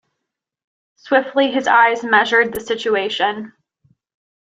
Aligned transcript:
Swiftly 0.95 1.51
his 1.51 1.67
eyes 1.67 2.03
measured 2.03 2.55
the 2.55 2.59
situation. 2.59 3.53